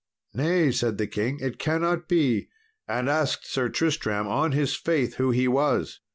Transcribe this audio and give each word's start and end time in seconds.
"Nay," 0.33 0.71
said 0.71 0.97
the 0.97 1.05
king, 1.05 1.37
"it 1.41 1.59
cannot 1.59 2.07
be," 2.07 2.49
and 2.87 3.07
asked 3.07 3.45
Sir 3.45 3.69
Tristram 3.69 4.27
on 4.27 4.51
his 4.51 4.73
faith 4.75 5.17
who 5.17 5.29
he 5.29 5.47
was. 5.47 5.99